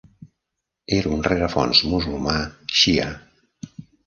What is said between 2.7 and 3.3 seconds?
Shia.